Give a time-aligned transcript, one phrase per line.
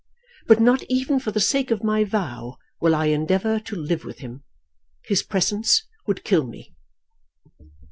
[0.47, 4.17] But not even for the sake of my vow, will I endeavour to live with
[4.17, 4.41] him.
[5.03, 6.73] His presence would kill me!"